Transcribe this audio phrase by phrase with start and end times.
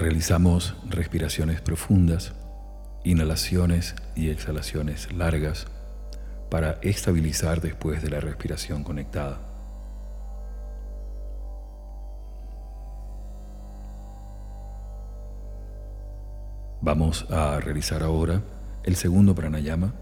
[0.00, 2.32] Realizamos respiraciones profundas,
[3.04, 5.66] inhalaciones y exhalaciones largas
[6.48, 9.40] para estabilizar después de la respiración conectada.
[16.80, 18.40] Vamos a realizar ahora
[18.84, 19.92] el segundo pranayama,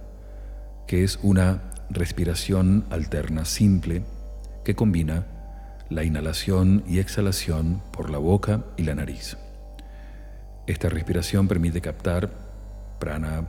[0.86, 4.04] que es una respiración alterna simple
[4.64, 5.26] que combina
[5.90, 9.36] la inhalación y exhalación por la boca y la nariz.
[10.68, 12.30] Esta respiración permite captar
[12.98, 13.48] prana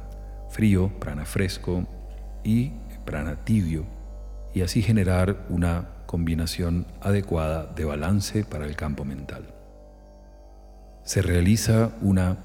[0.49, 1.85] frío, prana fresco
[2.45, 2.71] y
[3.03, 3.83] prana tibio
[4.53, 9.53] y así generar una combinación adecuada de balance para el campo mental.
[11.03, 12.37] Se realiza una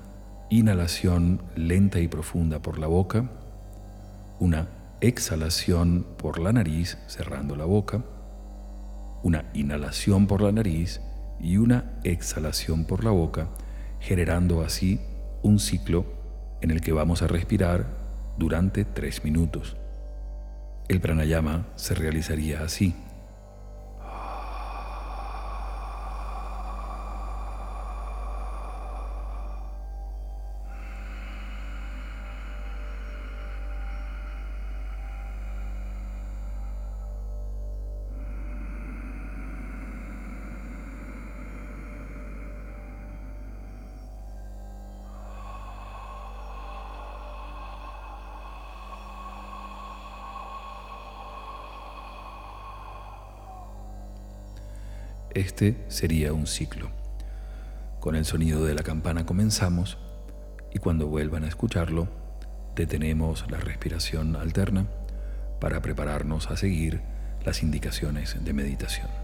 [0.50, 3.30] inhalación lenta y profunda por la boca,
[4.40, 4.66] una
[5.00, 8.02] exhalación por la nariz cerrando la boca,
[9.22, 11.00] una inhalación por la nariz
[11.38, 13.46] y una exhalación por la boca,
[14.04, 15.00] generando así
[15.42, 16.04] un ciclo
[16.60, 17.86] en el que vamos a respirar
[18.36, 19.76] durante tres minutos.
[20.88, 22.94] El pranayama se realizaría así.
[55.44, 56.88] Este sería un ciclo.
[58.00, 59.98] Con el sonido de la campana comenzamos
[60.72, 62.08] y cuando vuelvan a escucharlo,
[62.74, 64.86] detenemos la respiración alterna
[65.60, 67.02] para prepararnos a seguir
[67.44, 69.23] las indicaciones de meditación.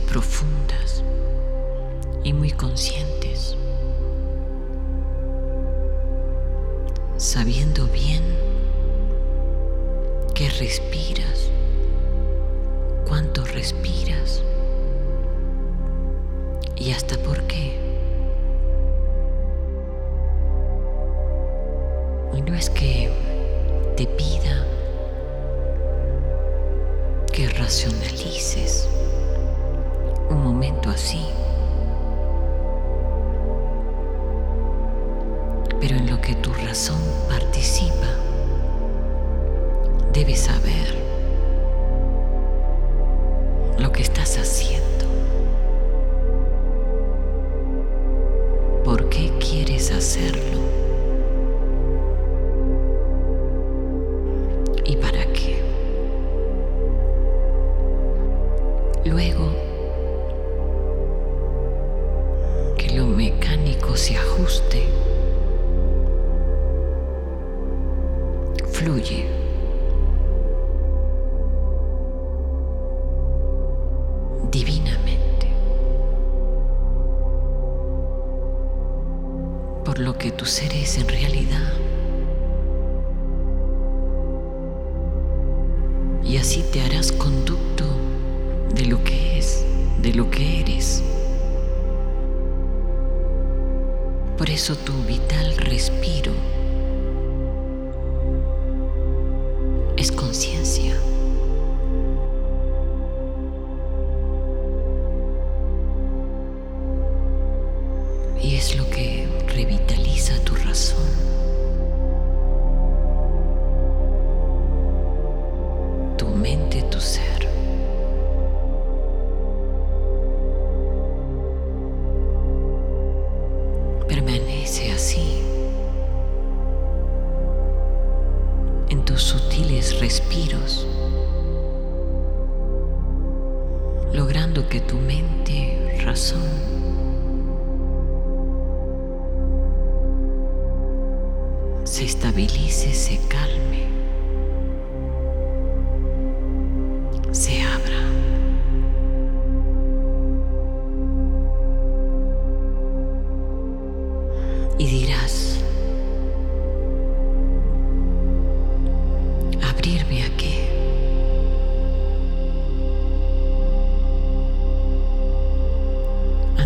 [0.00, 1.04] Profundas
[2.24, 3.56] y muy conscientes,
[7.16, 8.24] sabiendo bien
[10.34, 11.48] que respiras,
[13.06, 14.42] cuánto respiras
[16.74, 17.78] y hasta por qué.
[22.34, 23.12] Y no es que
[23.96, 24.66] te pida
[27.32, 28.01] que racionalices
[30.82, 31.31] un momento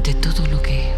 [0.06, 0.95] de todo lo que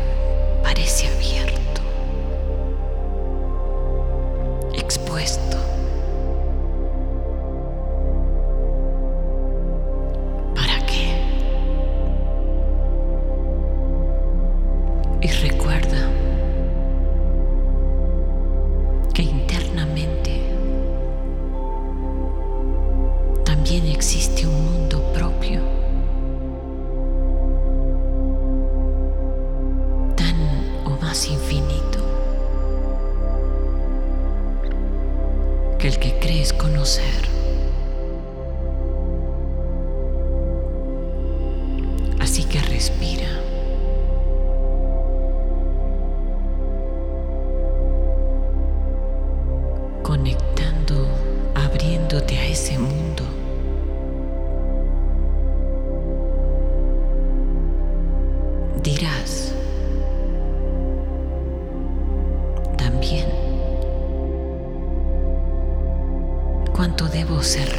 [67.43, 67.78] cerrado.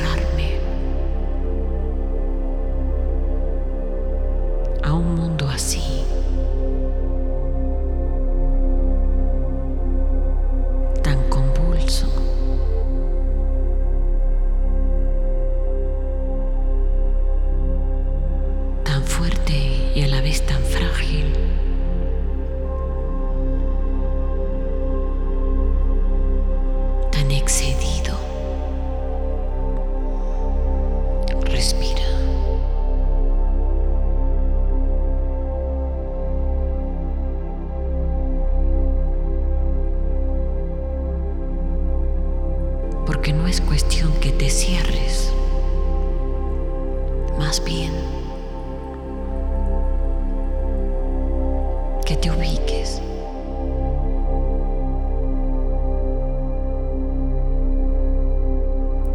[52.10, 53.00] que te ubiques.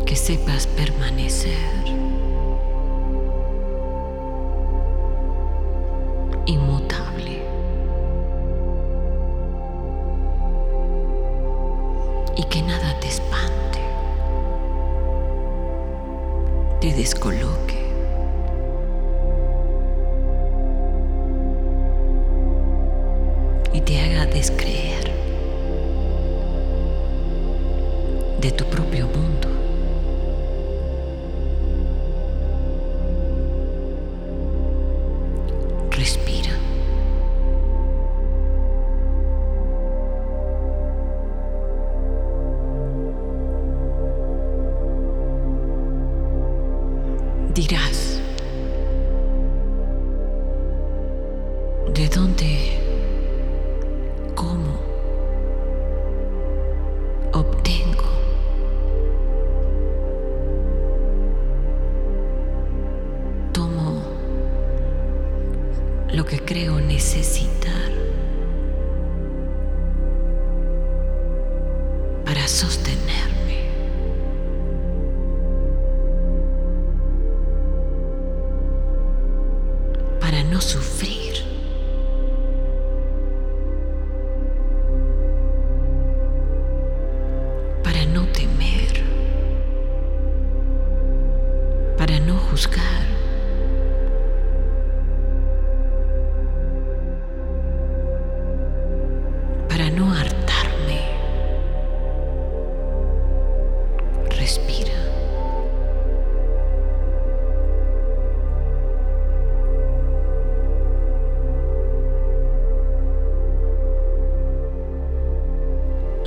[0.06, 1.58] Que sepas permanecer.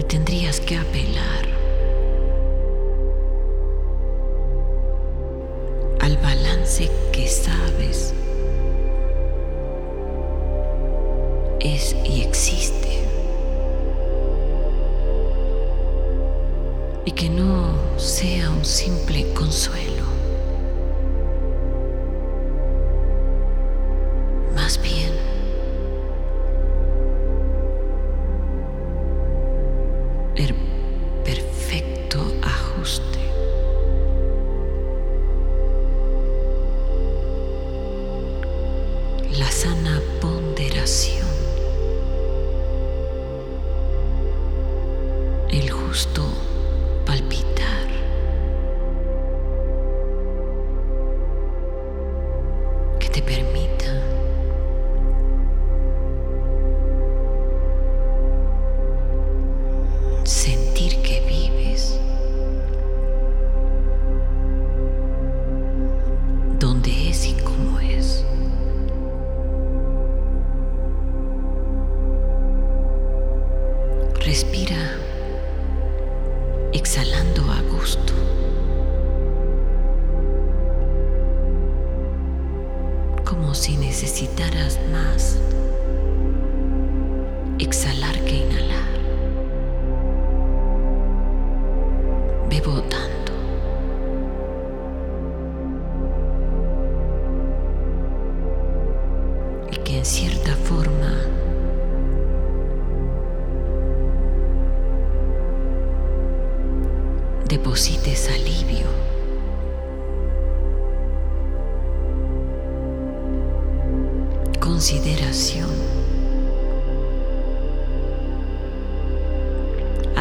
[0.03, 1.46] tendrías que apelar.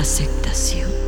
[0.06, 1.05] aceptación.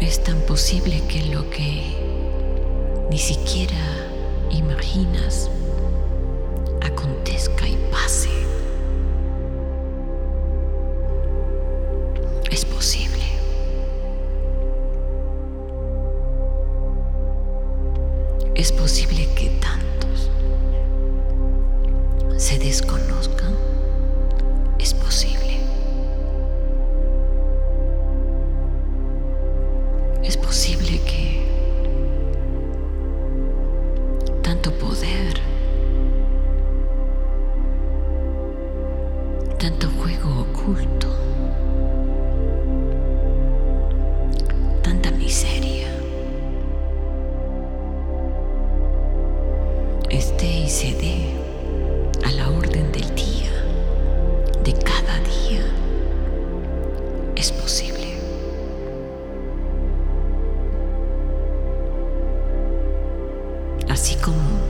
[0.00, 1.94] es tan posible que lo que
[3.10, 4.08] ni siquiera
[4.50, 5.50] imaginas
[64.20, 64.60] común.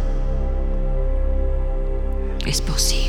[2.47, 3.00] Es posible.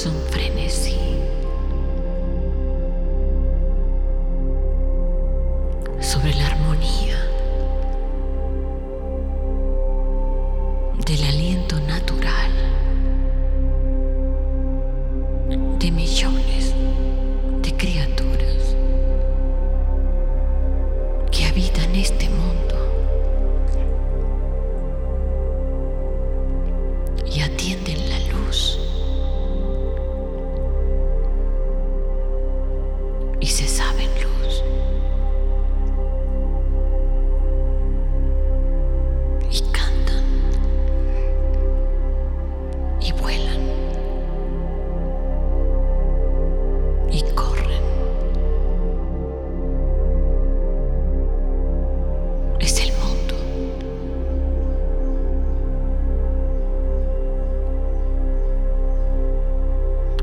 [0.00, 0.39] corazón frío.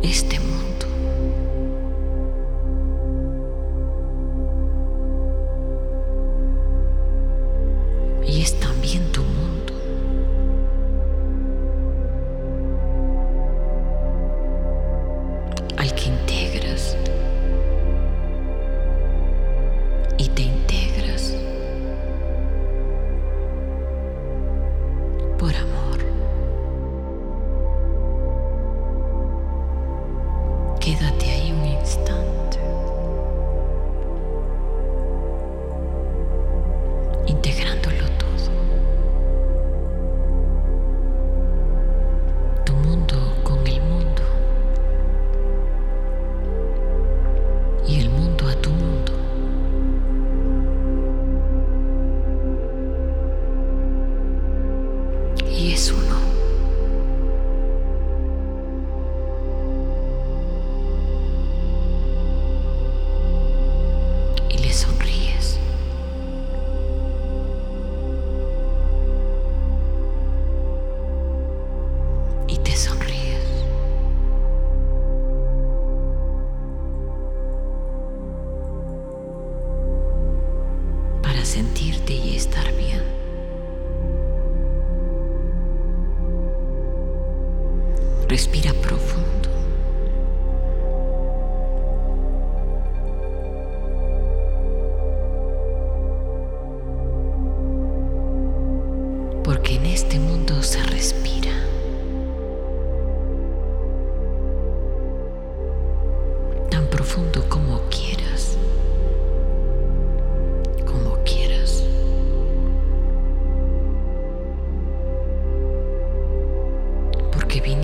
[0.09, 0.36] Este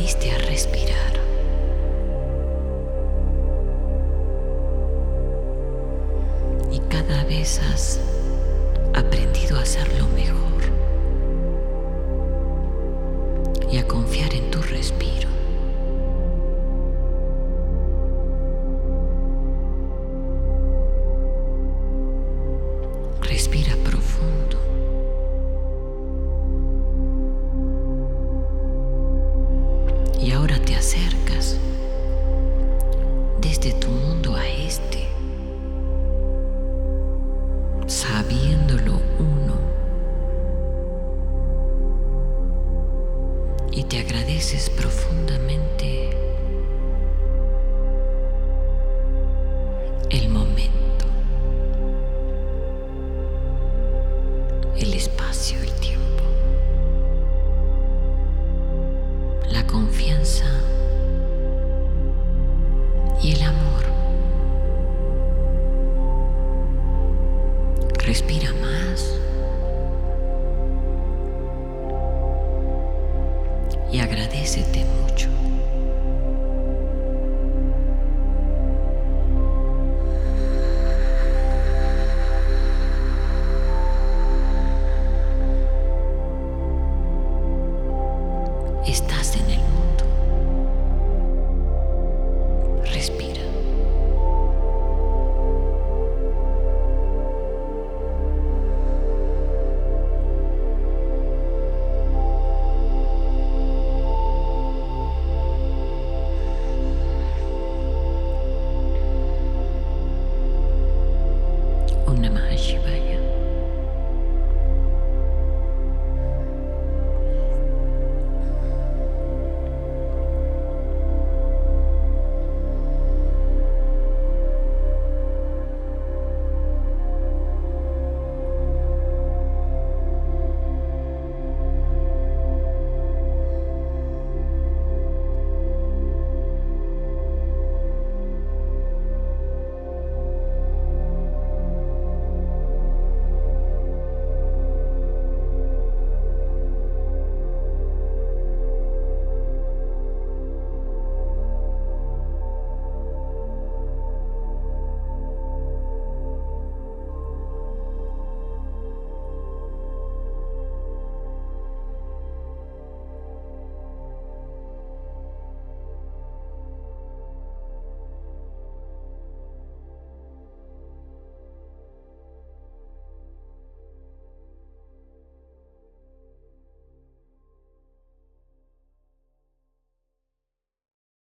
[0.05, 1.13] a respirar.
[6.71, 8.01] Y cada vez has
[8.93, 10.61] aprendido a hacerlo mejor
[13.71, 15.32] y a confiar en tu respiro.